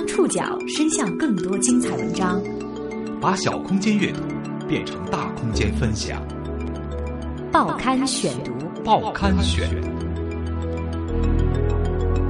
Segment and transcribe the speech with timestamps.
[0.00, 2.42] 将触角伸向更多精彩文章，
[3.20, 4.22] 把小空间阅读
[4.66, 6.26] 变成大空间分享。
[7.52, 8.50] 报刊选读，
[8.82, 9.68] 报刊选，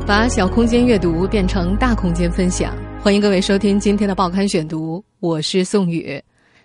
[0.05, 2.77] 把小空间阅读变成大空间分享。
[3.05, 6.21] 欢迎各位收听今天的报刊选读，我是宋宇。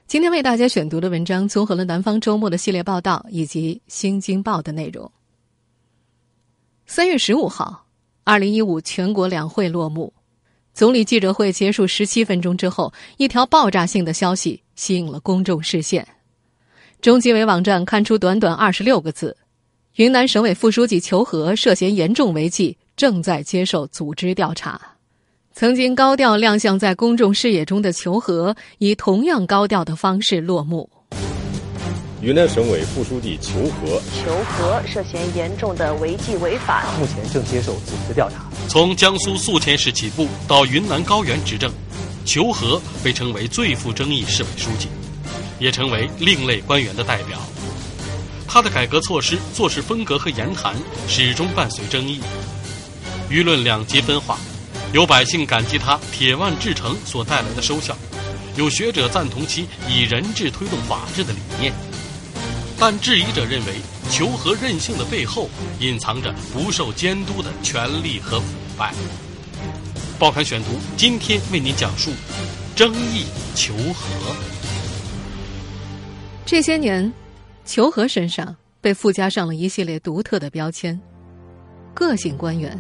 [0.07, 5.11] 今天为大家选读的文章综合了《南方周末》的系列报道以及《新京报》的内容。
[6.87, 7.85] 三月十五号，
[8.23, 10.11] 二零一五全国两会落幕。
[10.75, 16.06] 总理记者会结束十七分钟之后，一条爆炸性的消息吸引了公众视线。
[17.00, 19.38] 中纪委网站刊出短短二十六个字
[19.96, 24.82] ：“云南省委副书记求和涉嫌严重违纪，正在接受组织调查。”
[25.54, 30.89] 曾经高调亮相在公众视野中的求和，以同样高调的方式落幕。
[32.25, 38.38] 云南省委副书记求和，求和涉嫌严重的违纪违法，目前正接受组织调查。
[38.67, 41.72] 从江苏宿迁市起步到云南高原执政，
[42.25, 44.88] 求和被称为最富争议市委书记，
[45.59, 47.39] 也成为另类官员的代表。
[48.47, 50.73] 他的改革措施、做事风格和言谈
[51.08, 52.19] 始终伴随争议，
[53.30, 54.36] 舆论两极分化。
[54.94, 57.95] 有百姓感激他铁腕治城所带来的收效，
[58.55, 61.71] 有学者赞同其以人治推动法治的理念。
[62.77, 63.75] 但质疑者认为，
[64.09, 68.45] 求和任性的背后隐藏着不受监督的权力和腐
[68.77, 68.93] 败。
[70.19, 72.11] 报刊选读今天为您讲述
[72.75, 74.35] 争议求和。
[76.45, 77.11] 这些年，
[77.63, 80.99] 求和身上被附加上了一系列独特的标签：
[81.93, 82.77] 个性官员、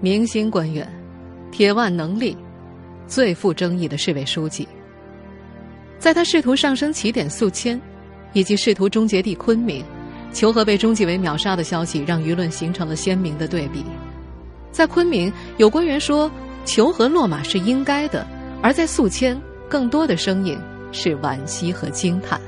[0.00, 0.88] 明星官员、
[1.50, 2.36] 铁腕能力、
[3.08, 4.66] 最富争议的市委书记。
[5.98, 7.80] 在他试图上升起点宿迁。
[8.34, 9.82] 以及试图终结地昆明，
[10.32, 13.82] 求和被中纪委秒杀的消息，让舆论形成了鲜明的对比。
[14.70, 16.30] 在昆明，有官员说
[16.66, 18.26] 求和落马是应该的；
[18.60, 20.58] 而在宿迁，更多的声音
[20.92, 22.40] 是惋惜和惊叹。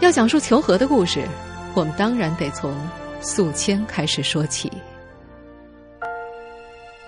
[0.00, 1.22] 要讲述求和的故事，
[1.74, 2.74] 我们当然得从
[3.20, 4.70] 宿迁开始说起。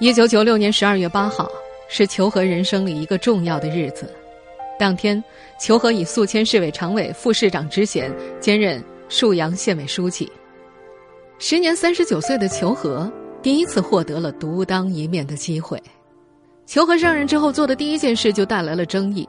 [0.00, 1.48] 一九九六年十二月八号，
[1.88, 4.12] 是求和人生里一个重要的日子。
[4.78, 5.22] 当天，
[5.58, 10.30] 裘和以宿迁市委常委、副市长之衔兼任沭阳县委书记。
[11.38, 13.10] 时年三十九岁的裘和
[13.42, 15.80] 第一次获得了独当一面的机会。
[16.66, 19.28] 裘和上任之后做的第一件事就带来了争议。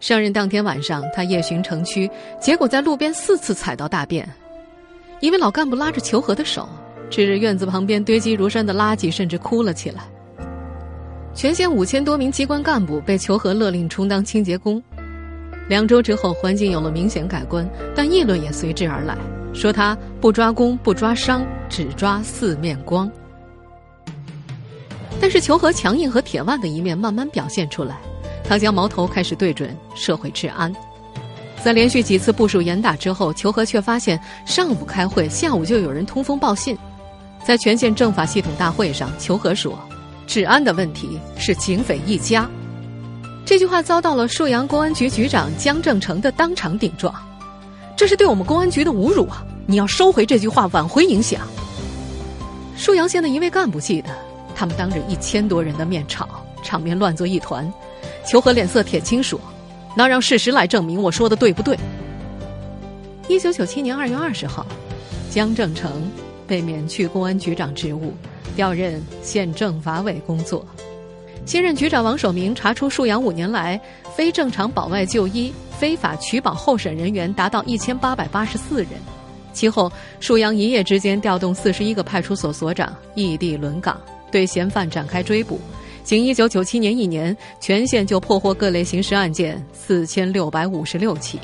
[0.00, 4.26] 上任当天晚上，他夜巡城区，结果在路边四次踩到大便。
[5.20, 6.66] 一位老干部拉着裘和的手，
[7.10, 10.04] 指着院子旁边堆积如山的垃圾，甚至哭了起来。
[11.34, 14.82] 全县五千多名机关干部被求和勒令充当清洁工。
[15.68, 19.16] 两周之后，环境有了明显改观，但议论也随之而来，
[19.54, 23.10] 说他不抓工不抓商，只抓四面光。
[25.20, 27.96] 但是求和强硬和铁腕的一面慢慢表现出来，
[28.42, 30.74] 他将矛头开始对准社会治安。
[31.62, 36.76] 在连续几次部署严打之后，求和却发现上午开会，下午就有人通风报信。
[37.44, 39.78] 在全县政法系统大会上，求和说。
[40.30, 42.48] 治安的问题是警匪一家，
[43.44, 47.12] 这句话遭到了沭阳公安局局长姜正成的当场顶撞，
[47.96, 49.44] 这是对我们公安局的侮辱啊！
[49.66, 51.40] 你要收回这句话，挽回影响。
[52.78, 54.10] 沭阳县的一位干部记得，
[54.54, 56.28] 他们当着一千多人的面吵，
[56.62, 57.68] 场面乱作一团。
[58.24, 59.36] 求和脸色铁青说
[59.98, 61.76] ：“那让事实来证明我说的对不对。”
[63.26, 64.64] 一九九七年二月二十号，
[65.28, 66.08] 姜正成
[66.46, 68.14] 被免去公安局长职务。
[68.56, 70.66] 调任县政法委工作，
[71.46, 73.80] 新任局长王守明查出沭阳五年来
[74.14, 78.92] 非正常保外就医、非法取保候审人员达到一千八百八十四人。
[79.52, 79.90] 其后，
[80.20, 84.00] 沭阳一夜之间调动四十一个派出所所长异地轮岗，
[84.30, 85.60] 对嫌犯展开追捕。
[86.04, 91.38] 仅一九九七年一年，全县就破获各类刑事案件四千六百五十六起。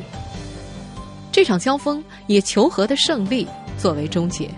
[1.32, 3.46] 这场交锋以求和的胜利
[3.76, 4.48] 作为终结。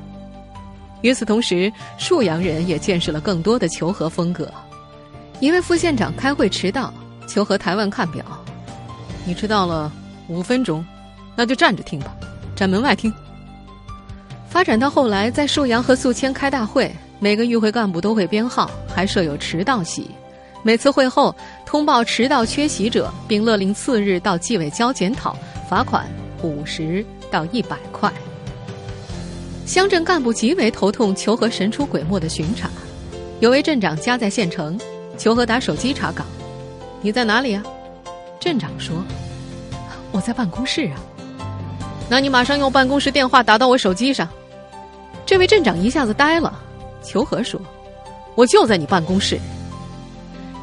[1.02, 4.50] 与此同时，沭阳人也见识了更多的求和风格。
[5.40, 6.92] 一位副县长开会迟到，
[7.26, 8.24] 求和台湾看表
[9.24, 9.92] ：“你迟到了
[10.26, 10.84] 五分钟，
[11.36, 12.16] 那就站着听吧，
[12.56, 13.12] 站门外听。”
[14.50, 16.90] 发展到后来，在沭阳和宿迁开大会，
[17.20, 20.10] 每个与会干部都会编号，还设有迟到席。
[20.64, 21.32] 每次会后，
[21.64, 25.36] 通报迟到缺席者，并勒令次日到纪委交检讨，
[25.68, 26.04] 罚款
[26.42, 28.12] 五十到一百块。
[29.68, 32.70] 乡镇干部极为头痛，求和神出鬼没的巡查。
[33.38, 34.80] 有位镇长家在县城，
[35.18, 36.26] 求和打手机查岗
[37.02, 37.62] ：“你在哪里啊？”
[38.40, 38.96] 镇长说
[40.10, 40.96] ：“我在办公室啊。”
[42.08, 44.26] 那你马上用办公室电话打到我手机上。
[45.26, 46.58] 这位镇长一下子呆了。
[47.02, 47.60] 求和说
[48.36, 49.38] ：“我就在你办公室。”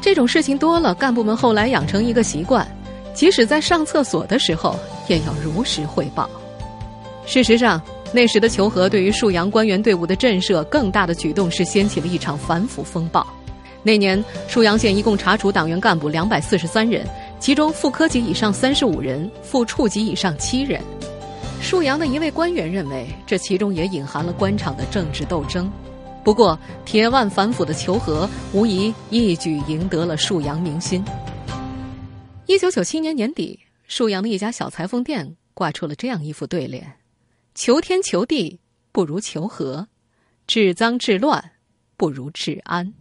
[0.02, 2.66] 这种事情多了，干部们后来养成一个习惯，
[3.14, 4.76] 即使在上厕所的时候
[5.06, 6.28] 也要如实汇报。
[7.24, 7.80] 事实上，
[8.12, 13.26] 那时的求和对于沭阳官员队伍的震慑，更大的举动是掀起了一场反腐风暴。
[13.82, 17.06] 那年，沭阳县一共查处党员干部两百四十三人，
[17.38, 20.80] 其中副科级以上三十五人，副处级以上七人。
[21.62, 25.70] 沭阳的一位官员认为，这其中也隐含了官场的政治斗争。
[26.24, 31.04] 不过，铁腕反腐的求和无疑一举赢得了沭阳民心。
[32.46, 36.84] 一九九七年年底，沭阳的一家小裁缝店挂出了这样一副对联
[37.56, 38.60] ：“求天求地
[38.92, 39.88] 不如求和，
[40.46, 41.52] 治脏治乱
[41.96, 42.92] 不如治安。”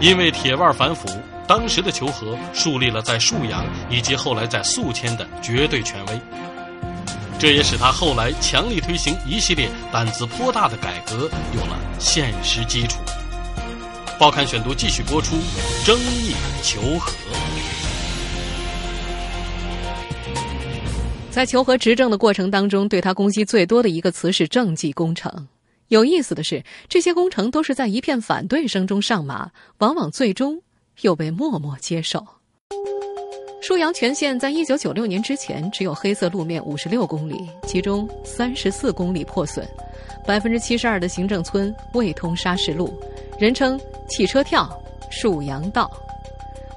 [0.00, 1.08] 因为铁腕反腐，
[1.48, 6.20] 当时的求和树立了在沭阳以及后来在宿迁的绝对权威。
[7.36, 13.00] 这也使他后来强力推行一系列胆子颇大的改革有了现实基础。
[14.20, 15.34] 报刊选读继续播出，
[15.84, 16.32] 争议
[16.62, 17.12] 求和。
[21.34, 25.48] 在求和执政的过程当中，对他攻击最多的一个词是政绩工程。
[25.88, 30.62] 有意思的是，这些工程都是在一片反对声中上马，往往最终
[31.00, 32.24] 又被默默接受。
[33.60, 39.66] 沭阳全县在一九九六年之前只有黑色路面五十六公里，其中三十四公里破损，
[40.24, 42.96] 百分之七十二的行政村未通砂石路，
[43.40, 43.76] 人称
[44.08, 44.70] “汽车跳”
[45.10, 45.90] 沭阳道。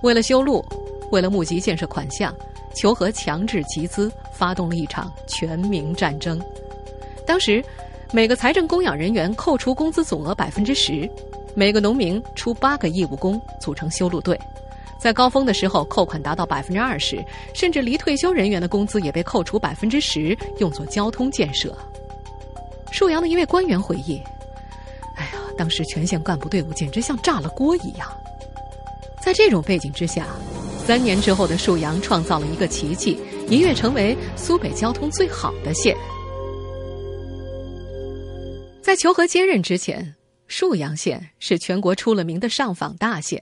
[0.02, 0.66] 为了修路，
[1.12, 2.34] 为了募集建设款项，
[2.76, 6.40] 求和强制集资，发动了一场全民战争。
[7.26, 7.64] 当时，
[8.14, 11.10] 每个财政供养人员扣除工资总额百分之十，
[11.56, 14.40] 每个农民出八个义务工组成修路队。
[15.00, 17.24] 在高峰的时候，扣款达到百分之二十，
[17.54, 21.76] 甚至离退休人员的工资也被扣除百分之十，用作交通建设。
[22.92, 24.22] 沭阳的一位官员回忆
[25.18, 28.08] ：“哎呀，当时全县干部队伍简直像炸了锅一样。”
[29.22, 30.26] 在这种背景之下，
[30.86, 35.96] 三年之后的沭阳创造了一个奇迹，一跃成为苏北交通最好的县。
[38.82, 40.16] 在求和接任之前，
[40.50, 43.42] 沭阳县是全国出了名的上访大县。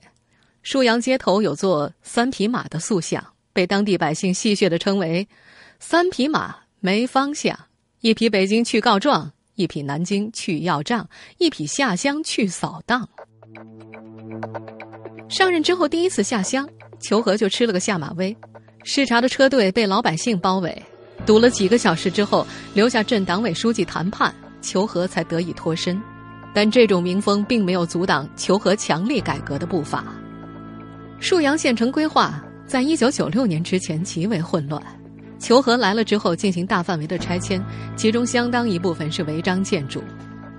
[0.64, 5.26] 沭阳街头有座三匹马的塑像，被当地百姓戏谑的称为
[5.78, 7.56] “三匹马没方向”，
[8.00, 13.08] 一匹北京去告状，一匹南京去要账，一匹下乡去扫荡。
[15.28, 16.68] 上任之后第一次下乡，
[17.00, 18.36] 求和就吃了个下马威，
[18.88, 20.80] 视察的车队被老百姓包围，
[21.26, 26.00] 堵了几个小时之后，留下镇党委书记谈判，求和才得以脱身。
[26.54, 30.04] 但这种民风并没有阻挡求和强力改革的步伐。
[31.20, 34.80] 沭阳县城规划在一九九六年之前极为混乱，
[35.40, 37.60] 求和来了之后进行大范围的拆迁，
[37.96, 40.00] 其中相当一部分是违章建筑。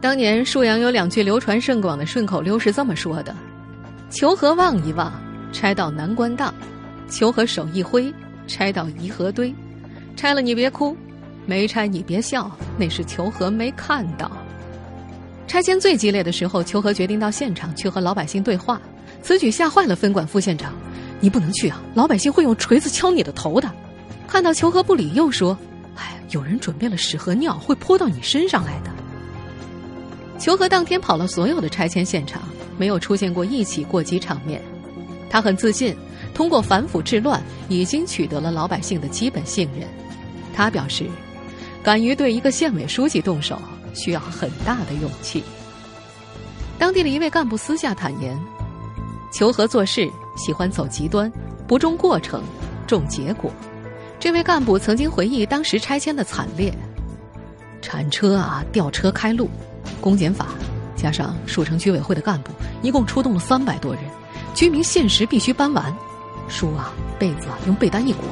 [0.01, 3.33] 当年沭阳有两句流传甚广的顺口溜是这么说的
[4.11, 5.13] ：“求和望一望，
[5.53, 6.53] 拆到南关荡；
[7.09, 8.13] 求和手一挥，
[8.47, 9.53] 拆到颐和堆。
[10.15, 10.95] 拆了你别哭，
[11.45, 14.31] 没拆你别笑，那是求和没看到。”
[15.47, 18.81] 拆迁最激烈的时候，求和决定到现场去和老百姓对话。
[19.21, 20.73] 此举吓坏了分管副县长，
[21.19, 21.81] 你不能去啊！
[21.93, 23.69] 老百姓会用锤子敲你的头的。
[24.27, 25.57] 看到求和不理，又说
[25.95, 28.91] ：“哎，有人准备了屎和尿，会泼到你身上来的。”
[30.37, 32.43] 求和当天跑了所有的拆迁现场，
[32.77, 34.61] 没有出现过一起过激场面。
[35.29, 35.95] 他很自信，
[36.37, 39.87] 通过反腐治乱，已经取得了老百姓的基本信任。
[40.53, 41.07] 他表示，
[41.81, 43.59] 敢于对一个县委书记动手，
[43.95, 45.43] 需要很大的勇气。
[46.77, 48.39] 当地的一位干部私下坦言。
[49.33, 51.31] 求和做事喜欢走极端，
[51.67, 52.43] 不重过程，
[52.85, 53.51] 重结果。
[54.19, 56.71] 这位干部曾经回忆当时拆迁的惨烈：
[57.81, 59.49] 铲车啊，吊车开路，
[59.99, 60.49] 公检法
[60.95, 62.51] 加上沭城居委会的干部，
[62.83, 64.03] 一共出动了三百多人，
[64.53, 65.93] 居民限时必须搬完，
[66.47, 68.23] 书啊、被子啊用被单一裹，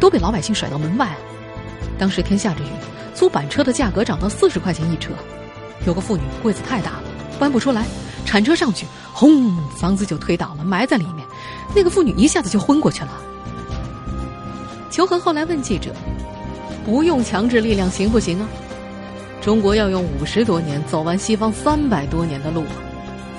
[0.00, 1.14] 都被老百姓甩到门外。
[1.98, 2.68] 当时天下着雨，
[3.14, 5.12] 租板车的价格涨到四十块钱一车，
[5.86, 7.04] 有个妇女柜子太大了，
[7.38, 7.84] 搬不出来。
[8.24, 11.26] 铲车上去，轰，房子就推倒了，埋在里面。
[11.74, 13.10] 那个妇女一下子就昏过去了。
[14.90, 15.94] 求和后来问记者
[16.84, 18.48] ：“不用强制力量行不行啊？
[19.40, 22.64] 中国要用五十多年走完西方三百多年的路，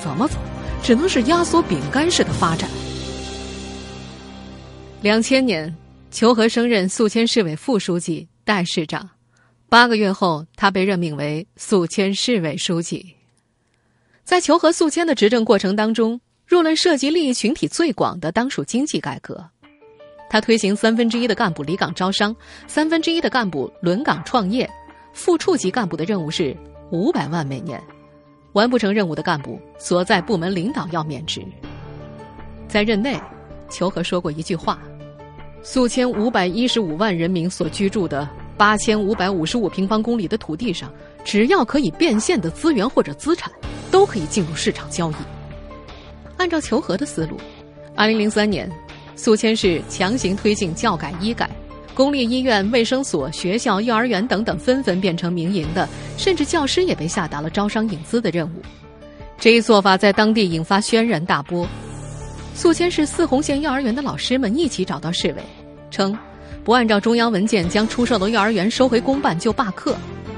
[0.02, 0.38] 怎么走？
[0.82, 2.68] 只能是压缩饼干式的发展。”
[5.02, 5.74] 两千年，
[6.12, 9.10] 求和升任宿迁市委副书记、代市长，
[9.70, 13.16] 八个月后，他被任命为宿迁市委书记。
[14.26, 19.42] 在求和宿迁的执政过程当中，若论涉及利益群体最广的当属经济改革。
[20.30, 22.36] 他推行三分之一的干部离岗招商，
[22.68, 24.70] 三分之一的干部轮岗创业，
[25.14, 26.54] 副处级干部的任务是
[26.92, 27.82] 五百万每年，
[28.52, 31.42] 完不成任务的干部所在部门领导要免职。
[32.68, 33.20] 在任内，
[33.72, 34.80] 求和说过一句话
[35.62, 40.92] ：“宿迁五百一十五万人民所居住的八千五百五十五平方公里的土地上，
[41.24, 43.52] 只要可以变现的资源或者资产，
[43.92, 45.16] 都可以进入市场交易。”
[46.38, 47.38] 按照求和的思路，
[47.96, 48.72] 二零零三年，
[49.16, 51.50] 宿迁市强行推进教改医改。
[51.94, 58.62] 公立医院、卫生所、学校、幼儿园等等纷纷变成民营的，甚至教师也被下达了招商引资的任务。
[59.38, 61.68] 这一做法在当地引发轩然大波。
[62.60, 65.36] 宿迁市四红县幼儿园的老师们一起找到市委，
[65.90, 66.14] 称
[66.62, 69.96] 不按照中央文件将出售的幼儿园收回公办就罢课。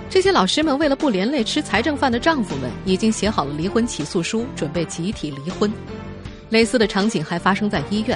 [0.08, 5.74] 这些老师们为了不连累吃财政饭的丈夫们，已经写好了离婚起诉书，准备集体离婚。
[6.50, 8.16] 类似的场景还发生在医院。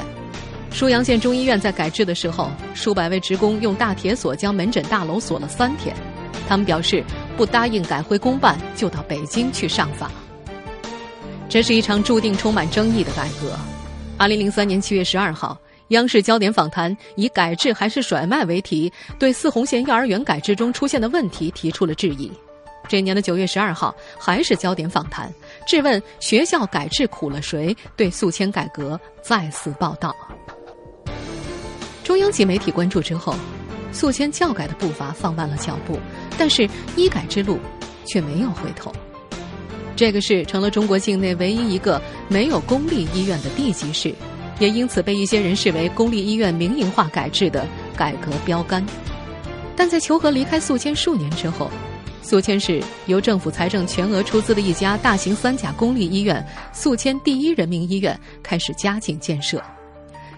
[0.70, 5.96] 舒阳县中医院在改制的时候，数百位职工用大铁锁将门诊大楼锁了三天。
[6.48, 7.04] 他们表示
[7.36, 10.12] 不答应改回公办，就到北京去上访。
[11.50, 13.58] 这是一场注定充满争议的改革。
[14.18, 15.58] 二零零三年七月十二号，
[15.90, 22.32] 央视焦点访谈以“改制还是甩卖”为题，对四红县幼儿园改制中出现的问题提出了质疑。
[22.88, 25.30] 这年的九月十二号，还是焦点访谈，
[25.68, 27.76] 质问学校改制苦了谁？
[27.98, 30.16] 对宿迁改革再次报道。
[32.04, 33.36] 中央级媒体关注之后，
[33.92, 36.00] 宿迁教改的步伐放慢了脚步，
[36.38, 37.60] 但是医改之路
[38.06, 38.94] 却没有回头。
[39.96, 44.14] 这个市成了中国境内唯一一个没有公立医院的地级市，
[44.60, 48.86] 也因此被一些人视为公立医院民营化改制的改革标杆。
[49.76, 51.70] 但在求和离开宿迁数年之后，
[52.22, 59.62] 宿迁市由政府财政全额出资的一家大型三甲公立医院——宿迁第一人民医院开始加紧建设。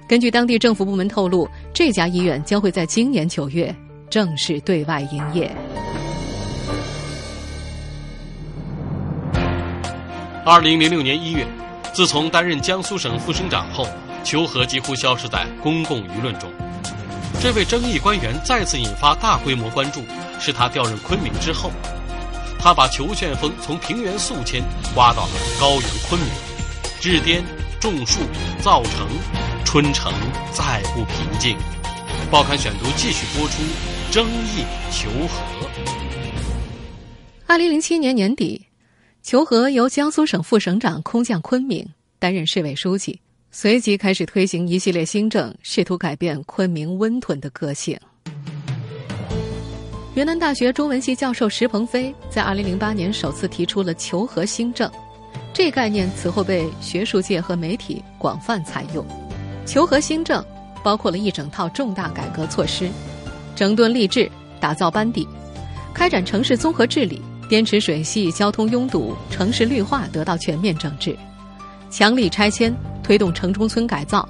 [0.07, 3.75] 根据当地政府部门透露，这家医院将会在今年九月
[4.09, 5.51] 正式对外营业。
[10.49, 11.45] 二零零六年一月，
[11.93, 13.85] 自从担任江苏省副省长后，
[14.23, 16.49] 求和几乎消失在公共舆论中。
[17.41, 20.01] 这位争议官员再次引发大规模关注，
[20.39, 21.69] 是他调任昆明之后，
[22.57, 24.63] 他把裘旋风从平原宿迁
[24.95, 26.29] 刮到了高原昆明，
[27.01, 27.43] 治滇
[27.77, 28.21] 种树
[28.61, 29.05] 造城。
[29.65, 30.13] 春城
[30.53, 31.57] 再不平静，
[32.31, 33.61] 报刊选读继续播出。
[34.09, 34.63] 争议
[34.93, 35.43] 求和。
[37.47, 38.66] 二零零七年年底，
[39.23, 41.85] 求和由江苏省副省长空降昆明，
[42.17, 43.19] 担任市委书记，
[43.51, 47.99] 随即开始推行一系列新政，试图改变昆明温吞的个性。
[50.15, 54.89] 云南大学中文系教授石鹏飞在二零零八年首次提出了“求和新政”，
[55.53, 59.05] 这概念此后被学术界和媒体广泛采用。
[59.65, 60.43] 求和新政
[60.81, 62.89] 包括了一整套重大改革措施，
[63.55, 65.27] 整顿吏治，打造班底，
[65.93, 71.17] 开展城市综合治理，滇池水系交通拥堵、城市绿化得到全面整治，
[71.89, 74.27] 强力拆迁，推动城中村改造，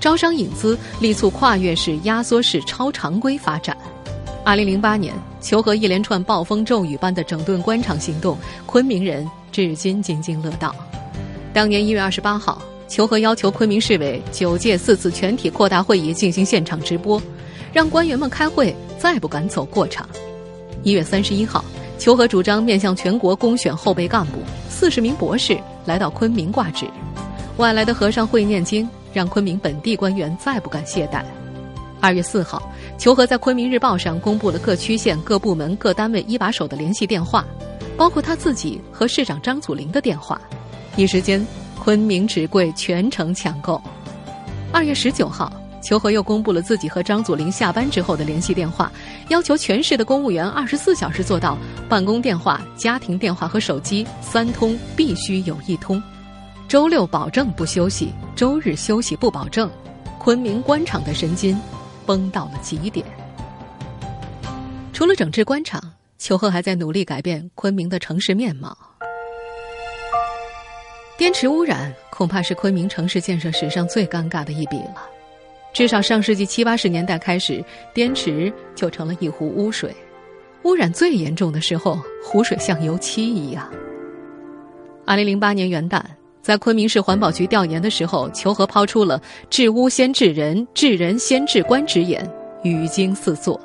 [0.00, 3.76] 招商引资，力促跨越式、压缩式超常规发展。
[4.44, 10.74] 二零零八年，求和一连串暴风骤雨般的整顿官场行动，昆明人至今津津乐道。
[11.52, 12.60] 当年一月二十八号。
[12.86, 17.20] 求和要求昆明市委九届四次全体扩大会议进行现场直播，
[17.72, 20.06] 让官员们开会再不敢走过场。
[20.82, 21.64] 一月三十一号，
[21.98, 26.86] 求和主张面向全国公选后备干部，四十名博士来到昆明挂职。
[27.56, 31.22] 外来的和尚会念经，让昆明本地官员再不敢懈怠。
[32.00, 32.62] 二月四号，
[32.98, 37.44] 求和在《昆明日报》上公布了各区县各部门各单位一把手的联系电话，
[37.96, 40.40] 包括他自己和市长张祖林的电话。
[40.96, 41.44] 一时间。
[41.76, 43.78] 昆明纸贵，全城抢购。
[44.72, 45.52] 二月十九号，
[45.84, 48.90] 求和又公布了自己和张祖林下班之后的联系电话，
[49.28, 51.58] 要求全市的公务员二十四小时做到
[51.90, 56.02] 办公电话、家庭电话和手机三通必须有一通，
[56.66, 59.70] 周六保证不休息，周日休息不保证。
[60.18, 61.60] 昆明官场的神经
[62.06, 63.04] 绷到了极点。
[64.94, 68.74] 除了整治官场，求和还在努力改变昆明的城市面貌。
[71.18, 75.13] 滇池污染恐怕是昆明城市建设史上最尴尬的一笔了。
[75.74, 77.62] 至少上世纪七八十年代开始，
[77.92, 79.92] 滇池就成了一湖污水。
[80.62, 83.68] 污染最严重的时候，湖水像油漆一样。
[85.04, 86.00] 二零零八年元旦，
[86.40, 92.24] 在昆明市环保局调研的时候，求和抛出了“治污先治人，治人先治官”之言，
[92.62, 93.60] 语惊四座。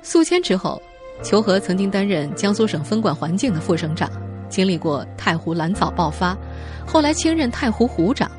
[0.00, 0.80] 宿迁之后，
[1.24, 4.08] 求和曾经担任江苏省分管环境的副省长。
[4.48, 6.38] 经历过太湖蓝藻爆发，
[6.86, 8.30] 后来亲任太湖湖长，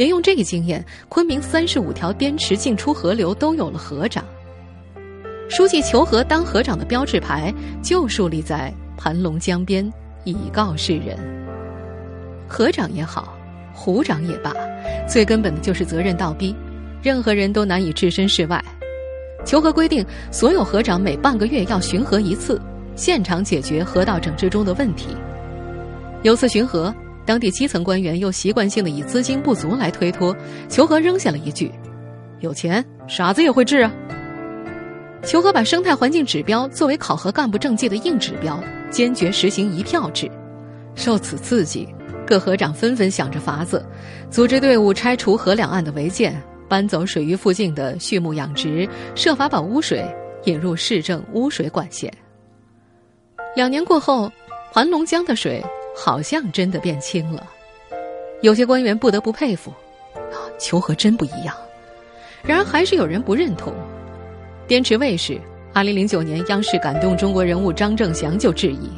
[0.00, 4.24] 沿用这个经验，昆明三十五条滇池进出河流都有了河长。
[5.50, 7.52] 书记求和当河长的标志牌
[7.82, 9.92] 就树立在盘龙江边，
[10.24, 11.18] 以告世人。
[12.48, 13.36] 河长也好，
[13.74, 14.54] 湖长也罢，
[15.06, 16.56] 最根本的就是责任倒逼，
[17.02, 18.64] 任何人都难以置身事外。
[19.44, 22.58] 求和规定，所有河长每半个月要巡河一次，
[22.96, 25.08] 现场解决河道整治中的问题。
[26.22, 26.94] 有次巡河，
[27.30, 30.36] 当地基层官员又习惯性的以资金不足来推脱，
[30.68, 31.70] 求和扔下了一句
[32.42, 33.94] ：“有钱，傻子也会治啊。”
[35.22, 38.60] 求和把生态环境指标作为考核干部政绩的硬指标，
[38.90, 40.28] 坚决实行一票制。
[40.96, 41.86] 受此刺激，
[42.26, 43.86] 各河长纷纷想着法子，
[44.28, 46.36] 组织队伍拆除河两岸的违建，
[46.68, 50.04] 搬走水域附近的畜牧养殖，设法把污水
[50.46, 52.12] 引入市政污水管线。
[53.54, 54.32] 两年过后，
[54.72, 55.64] 盘龙江的水
[56.02, 57.46] 好像真的变清了，
[58.40, 59.70] 有些官员不得不佩服：
[60.14, 61.54] 啊求和真不一样。
[62.42, 63.70] 然而，还是有人不认同。
[64.66, 65.38] 滇池卫视，
[65.74, 68.88] 二零零九年央视感动中国人物张正祥就质疑：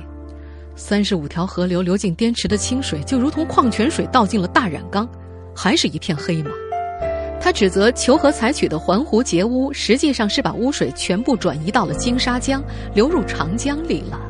[0.76, 5.08] 三十五条河流流进滇池的清水，就如同矿泉水倒进了大染缸，
[5.56, 6.52] 还是一片黑吗？
[7.40, 12.62] 他指责求和采取的环湖截污，实际上是把污水全部转移到了金沙江，
[12.94, 14.20] 流入长江里了。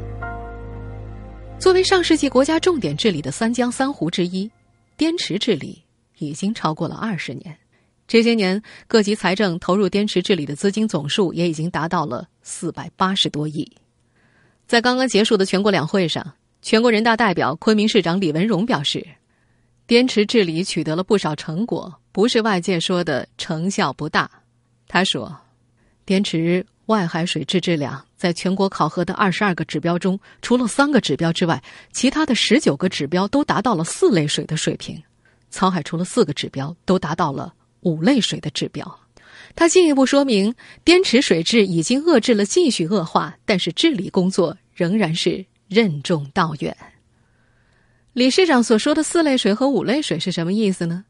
[1.63, 4.51] 作为上世纪国家重点治理的三江三湖之一，
[4.97, 5.81] 滇池治理
[6.19, 7.57] 已经超过了二十年。
[8.09, 13.71] 这些年，各级财政投入滇池治理的资金总数也已经达到了四百八十多亿。
[14.67, 19.07] 在刚刚结束的全国两会上，全国人大代表、昆明市长李文荣表示，
[19.87, 24.29] 滇池治理取得了不少成果，不是外界说的成效不大。
[24.89, 25.39] 他说，
[26.05, 31.63] 滇池外海水质质量在全国考核的二十二个指标中，除了三个指标之外，
[31.93, 35.03] 其他的十九个指标都达到了四类水的水平。
[35.51, 37.55] 草海除了四个指标都达到了。
[37.85, 39.01] 五类水的指标，
[39.57, 46.77] 他进一步说明，滇池水质已经遏制了继续恶化，但是治理工作仍然是任重道远。
[48.13, 51.05] 李市长所说的四类水和五类水是什么意思呢？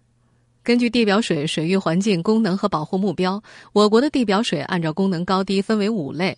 [0.64, 6.36] 根据地表水水域环境功能和保护目标，我国的地表水按照功能高低分为五类，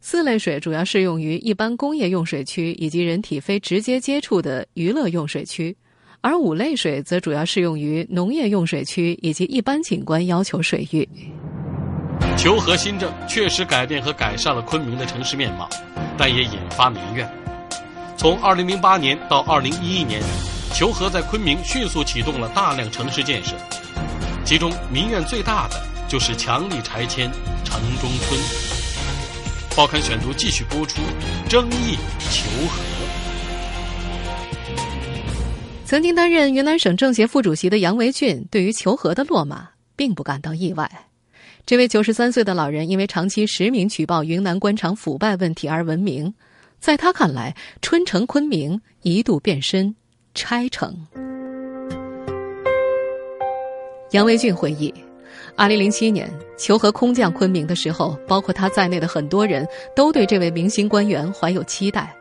[0.00, 5.74] 四类水主要适用于一般工业用水区以及人体非直接接触的娱乐用水区。
[6.20, 11.08] 而五类水则主要适用于农业用水区以及一般景观要求水域。
[12.36, 15.68] 求和新政确实改变和改善了昆明的城市面貌，
[16.16, 17.28] 但也引发民怨。
[18.16, 20.22] 从2008年到2011年，
[20.74, 23.54] 求和在昆明迅速启动了大量城市建设，
[24.44, 27.30] 其中民怨最大的就是强力拆迁
[27.62, 28.40] 城中村。
[29.76, 31.02] 报刊选读继续播出，
[31.48, 32.82] 争议求和。
[35.84, 40.90] 曾经担任云南省政协副主席的杨维俊，对于求和的落马并不感到意外。
[41.66, 46.32] 这位九十三岁的老人，因为长期实名举报云南官场腐败问题而闻名。
[46.80, 49.94] 在他看来，春城昆明一度变身
[50.34, 50.94] 拆城。
[54.12, 54.92] 杨维俊回忆，
[55.56, 62.14] 二零零七年求和空降昆明的时候，包括他在内的很多人都对这位明星官员怀有期待。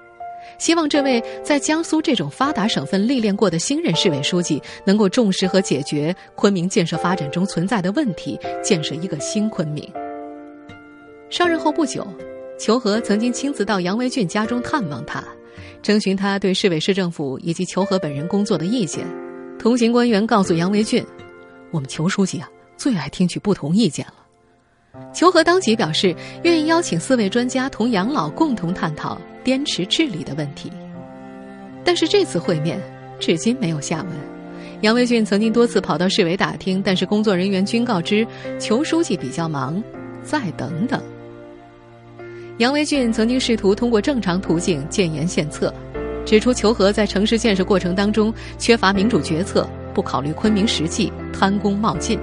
[0.58, 9.90] 希望这位在江苏这种发达省份历练过的新任市委书记，能够重视和解决昆明建设发展中存在的问题，建设一个新昆明。
[11.30, 12.06] 上任后不久，
[12.60, 15.24] 求和曾经亲自到杨维俊家中探望他，
[15.82, 19.06] 征询他对市委市政府以及求和本人工作的意见。
[19.60, 21.06] 同行官员告诉杨维俊
[21.72, 24.14] ：“我们求书记啊，最爱听取不同意见了。”
[25.14, 30.72] 求和当即表示愿意邀请四位专家同杨老共同探讨滇池治理的问题，
[31.84, 32.82] 但是这次会面
[33.20, 34.12] 至今没有下文。
[34.82, 38.26] 杨维俊曾经多次跑到市委打听，但是工作人员均告知
[38.60, 39.82] 求书记比较忙，
[40.24, 41.02] 再等等。
[42.62, 45.74] 杨维俊曾经试图通过正常途径建言献策，
[46.24, 52.20] 指出求和在城市建设过程当中缺乏民主决策，不考虑昆明实际，贪功冒进。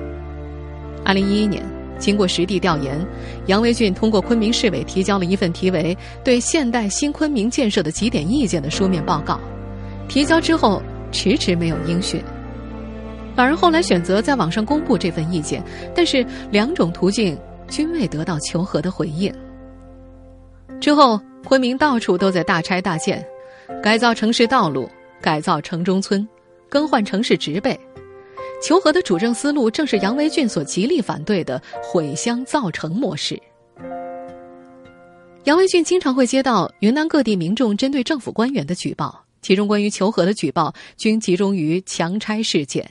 [1.05, 1.61] 二零一一年。
[1.99, 3.05] 经过实地调研，
[3.47, 5.93] 杨维俊通过昆明市委提交了一份题为
[6.25, 9.41] 《对现代新昆明建设的几点意见》的书面报告。
[10.07, 12.23] 提交之后，迟迟没有音讯。
[13.35, 15.61] 老人后来选择在网上公布这份意见，
[15.93, 17.37] 但是两种途径
[17.69, 19.35] 均未得到求和的回应。
[20.81, 23.25] 之后，昆明到处都在大拆大建，
[23.83, 24.89] 改造城市道路，
[25.21, 26.27] 改造城中村，
[26.69, 27.79] 更换城市植被。
[28.63, 33.41] 求和的主政思路正是杨维俊所极力反对的毁乡造城模式。
[35.45, 42.89] 杨维俊经常会接到云南各地民众针对政府官员的举报，其中关于求和的举报均集中于强拆事件。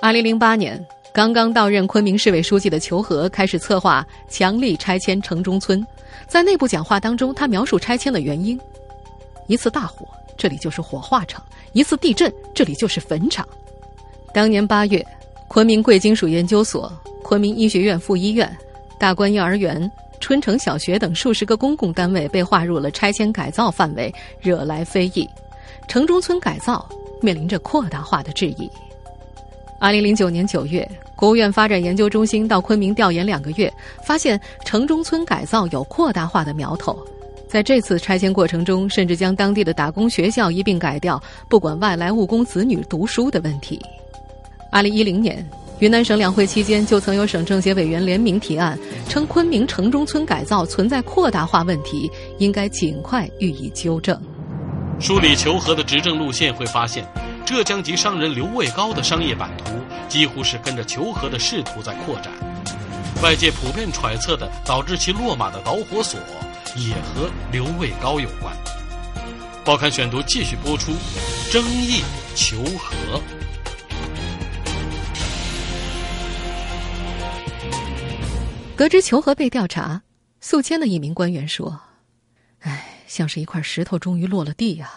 [0.00, 5.84] 二零零八年，刚刚到任昆明市委书记的求和开始策划强力拆迁城中村，
[6.28, 8.58] 在内部讲话当中，他描述拆迁的原因：
[9.46, 10.06] 一次大火。
[10.36, 11.42] 这里就是火化场；
[11.74, 13.46] 一次地震，这里就是坟场。
[14.32, 15.04] 当年八月，
[15.48, 16.90] 昆明贵金属研究所、
[17.22, 18.50] 昆明医学院附医院、
[18.98, 25.28] 大观幼儿园、春城小学等数十个公共单位被划入了拆迁改造范围，惹来非议。
[25.88, 26.88] 城中村改造
[27.20, 28.70] 面临着扩大化的质疑。
[29.80, 33.72] 二零零九年九月，国务院发展研究中心到昆明调研两个月，
[34.04, 36.94] 发现城中村改造有扩大化的苗头。
[37.48, 43.80] 在这次拆迁过程中，甚至将当地的打工学校一并改掉，不管外来务工子女读书的问题。
[44.70, 45.42] 二零一零年，
[45.78, 54.20] 云南省两会期间，就曾有省政协委员联名提案，称昆明城中村改造存在扩大化问题，应该尽快予以纠正。
[54.98, 57.02] 梳理求和的执政路线，会发现。
[57.50, 59.72] 浙江籍商人刘卫高的商业版图
[60.08, 62.32] 几乎是跟着求和的仕途在扩展，
[63.24, 66.20] 外界普遍揣测的导致其落马的导火索
[66.76, 68.54] 也和刘卫高有关。
[69.64, 70.92] 报刊选读继续播出，
[71.50, 72.02] 争议
[72.36, 73.20] 求和。
[78.76, 80.00] 得知求和被调查，
[80.40, 81.80] 宿迁的一名官员说
[82.62, 84.92] ：“哎，像是一块石头终于落了地呀。”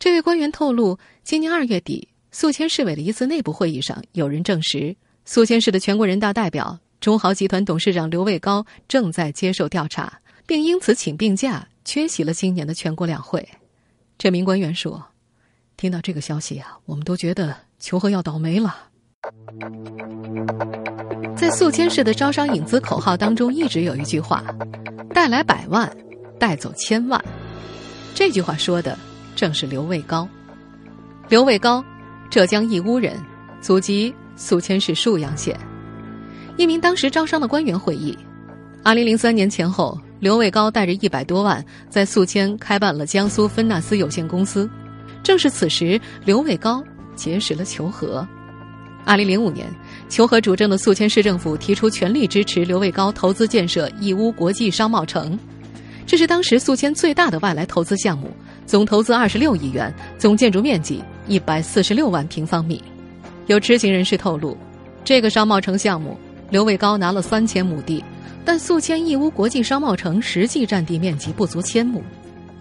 [0.00, 13.46] 这位官员透露，今年二月底，宿迁市委的一次内部会议上，有人证实，宿迁市的全国人大代表、中豪集团董事长刘卫高正在接受调查，并因此请病假缺席了今年的全国两会。
[14.16, 15.04] 这名官员说
[15.76, 18.88] ：“听到这个消息啊，我们都觉得求和要倒霉了。”
[21.36, 24.42] 在宿迁市的招商引资口号当中，一直有一句话
[25.12, 25.94] ：“带来百万，
[26.38, 27.22] 带走千万。”
[28.16, 28.98] 这句话说的。
[29.40, 30.28] 正是刘卫高。
[31.30, 31.82] 刘卫高，
[32.28, 33.18] 浙江义乌人，
[33.62, 35.58] 祖籍宿迁市沭阳县。
[36.58, 38.14] 一名当时招商的官员回忆，
[38.82, 44.68] 二零零三年前后，刘卫高带着一百多万在宿迁开办了江苏芬纳斯有限公司。
[45.22, 46.84] 正是此时，刘卫高
[47.16, 48.28] 结识了求和。
[49.06, 49.66] 二零零五年，
[50.10, 55.38] 求和主政的宿迁市政府提出全力支持刘卫高投资建设义乌国际商贸城，
[56.04, 58.30] 这是当时宿迁最大的外来投资项目。
[58.70, 62.80] 总投资二十六亿元，总建筑面积一百四十六万平方米。
[63.48, 64.56] 有知情人士透露，
[65.04, 66.16] 这个商贸城项目，
[66.50, 68.04] 刘卫高拿了三千亩地，
[68.44, 72.00] 但宿迁义乌国际商贸城实际占地面积不足千亩。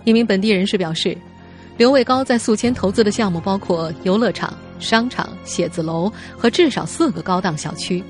[0.04, 1.16] 一名本地人士表示，
[1.78, 8.04] 刘卫高在宿迁投资的项目包括游乐场、商场、写字楼和至少四个高档小区。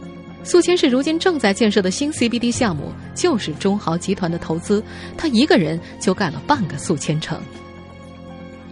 [0.46, 4.82] 宿迁市如今正在建设的新 CBD 项目就是中豪集团的投资，
[5.18, 7.38] 他一个人就盖了半个宿迁城。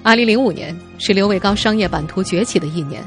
[0.08, 3.04] 二零零五年是刘卫高商业版图崛起的一年，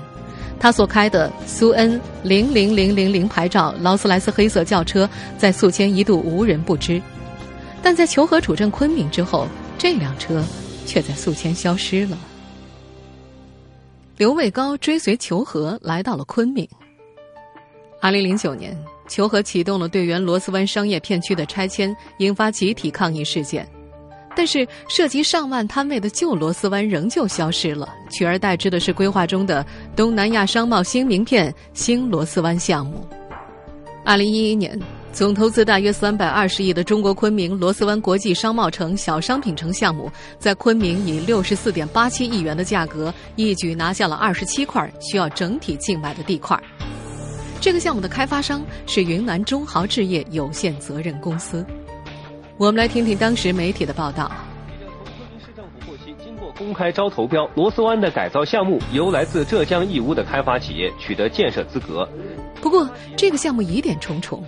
[0.59, 5.09] 他所开的苏 N 零零零零零牌照劳斯莱斯黑色轿车
[5.39, 7.01] 在宿迁一度无人不知，
[7.83, 10.45] 但在求和主政昆明之后，这辆车
[10.85, 12.19] 却在宿迁消失了。
[14.19, 16.69] 刘卫高追随求和来到了昆明。
[17.99, 18.77] 二零零九年，
[19.09, 23.67] 求和启动了对原螺丝湾商业片区的拆迁，引发集体抗议事件。
[24.37, 29.65] 但是，涉及上万摊位的旧螺丝湾仍旧消失了，取而代之的是规划中的
[29.95, 33.07] 东南亚商贸新名片新螺丝湾项目。
[34.05, 34.81] 二零一一年，
[35.13, 46.59] 总投资大约三百二十亿的中国昆明螺丝湾国际商贸城小商品城项目，在昆明以六十四点八七亿元的价格，一举拿下了二十七块需要整体竞买的地块。
[47.61, 51.63] 这个项目的开发商是云南中豪置业有限责任公司。
[52.61, 54.31] 我们来听听当时媒体的报道。
[54.69, 62.07] 从昆明市政府获悉，经过公开招投标，螺丝湾的改造项目由来自浙江义乌的开发企业取得建设资格。
[62.61, 64.45] 不过，这个项目疑点重重。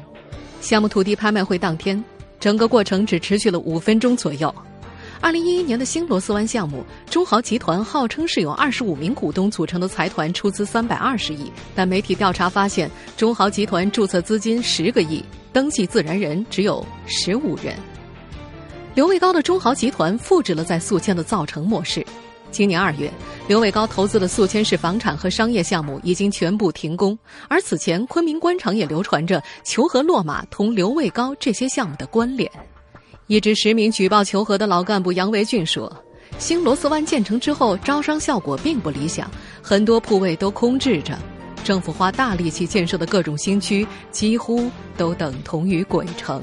[0.60, 2.04] 项目土地拍卖会当天，
[2.38, 4.54] 整个过程只持续了五分钟左右。
[5.22, 17.74] 二零一一年的新螺丝湾项目，中豪集团号称是由二十五名股东组成的财团出资三百二十亿，但媒体调查发现，中豪集团注册资金十个亿，登记自然人只有十五人。
[18.94, 22.04] 刘卫高的中豪集团复制了在宿迁的造城模式。
[22.50, 23.10] 今年二月，
[23.48, 32.50] 刘卫高投资的宿迁市房产和商业项目已经全部停工，而此前昆明官场也流传着求和落马同刘卫高这些项目的关联。
[33.28, 35.90] 一直实名举报求和的老干部杨维俊说
[36.36, 39.30] ：“新螺丝湾建成之后，招商效果并不理想，
[39.62, 41.18] 很多铺位都空置着。
[41.64, 46.42] 政府花大力气建设的各种新区，几乎都等同于鬼城。”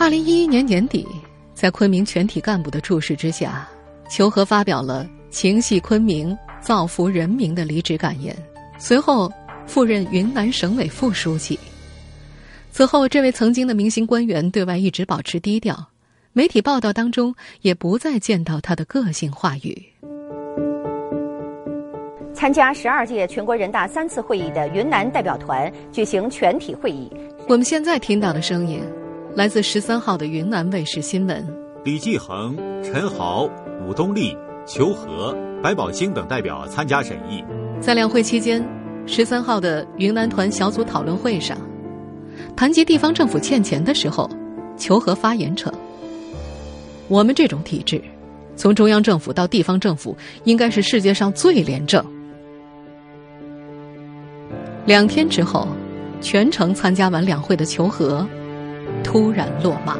[0.00, 1.06] 二零一一年年底，
[1.52, 3.68] 在昆明全体干部的注视之下，
[4.08, 8.34] 求和发表了情系昆明、造福人民的离职感言。
[8.78, 9.30] 随后，
[9.66, 11.60] 赴任云南省委副书记。
[12.70, 15.88] 此后，这位曾经的明星官员对外一直保持低调。
[16.32, 19.86] 媒体报道当中也不再见到他的个性话语。
[22.32, 27.12] 参加十二届全国人大三次会议的云南代表团举行全体会议。
[27.48, 28.82] 我们现在听到的声音，
[29.36, 31.46] 来自十三号的云南卫视新闻。
[31.84, 33.48] 李继恒、陈豪、
[33.86, 37.44] 武东立、裘和、白宝兴等代表参加审议。
[37.80, 38.66] 在两会期间，
[39.06, 41.56] 十三号的云南团小组讨论会上，
[42.56, 44.28] 谈及地方政府欠钱的时候，
[44.76, 45.72] 裘和发言称
[47.06, 48.02] ：“我们这种体制，
[48.56, 52.04] 从中央政府到地方政府，应该是世界上最廉政。”
[54.86, 55.68] 两天之后，
[56.20, 58.26] 全程参加完两会的裘和
[59.10, 59.98] 突然落马。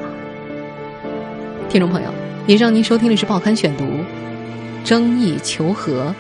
[1.68, 2.14] 听众朋友，
[2.46, 3.82] 以上您收听的是《报刊选读》，
[4.84, 6.14] 争议求和，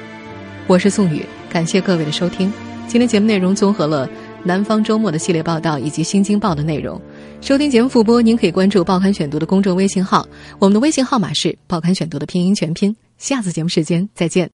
[0.66, 2.52] 我是宋宇，感谢各位的收听。
[2.88, 4.08] 今天节目内容综合了
[4.42, 7.00] 《南方周末》的系列报道以及《新京报》的内容。
[7.40, 10.26] 收听节目复播，您可以关注《报刊选读》的公众微信号，
[10.58, 12.96] 我们的微信号码是《报刊选读》的拼音全拼。
[13.18, 14.48] 下次节目时间再见。